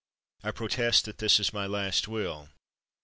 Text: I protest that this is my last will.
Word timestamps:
I 0.43 0.49
protest 0.49 1.05
that 1.05 1.19
this 1.19 1.39
is 1.39 1.53
my 1.53 1.67
last 1.67 2.07
will. 2.07 2.49